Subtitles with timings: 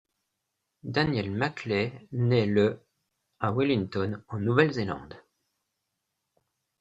[0.81, 2.81] Daniel McLay naît le
[3.39, 5.23] à Wellington en Nouvelle-Zélande.